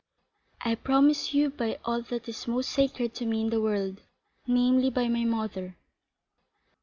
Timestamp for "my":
5.07-5.25